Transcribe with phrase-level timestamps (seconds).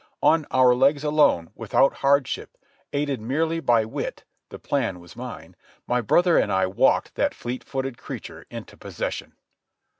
[0.23, 2.57] On our legs alone, without hardship,
[2.91, 8.47] aided merely by wit—the plan was mine—my brother and I walked that fleet footed creature
[8.49, 9.33] into possession.